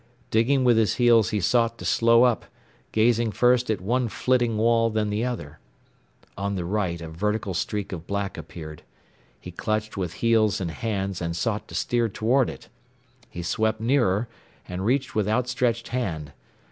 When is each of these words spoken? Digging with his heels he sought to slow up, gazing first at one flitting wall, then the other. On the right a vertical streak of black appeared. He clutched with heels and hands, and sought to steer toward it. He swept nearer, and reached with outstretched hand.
Digging 0.31 0.63
with 0.63 0.77
his 0.77 0.95
heels 0.95 1.29
he 1.29 1.39
sought 1.39 1.77
to 1.77 1.85
slow 1.85 2.23
up, 2.23 2.45
gazing 2.91 3.29
first 3.31 3.69
at 3.69 3.79
one 3.79 4.07
flitting 4.09 4.57
wall, 4.57 4.89
then 4.89 5.11
the 5.11 5.23
other. 5.23 5.59
On 6.35 6.55
the 6.55 6.65
right 6.65 6.99
a 6.99 7.07
vertical 7.07 7.53
streak 7.53 7.91
of 7.91 8.07
black 8.07 8.35
appeared. 8.35 8.81
He 9.39 9.51
clutched 9.51 9.97
with 9.97 10.13
heels 10.13 10.59
and 10.59 10.71
hands, 10.71 11.21
and 11.21 11.35
sought 11.35 11.67
to 11.67 11.75
steer 11.75 12.09
toward 12.09 12.49
it. 12.49 12.67
He 13.29 13.43
swept 13.43 13.79
nearer, 13.79 14.27
and 14.67 14.87
reached 14.87 15.13
with 15.13 15.27
outstretched 15.29 15.89
hand. 15.89 16.33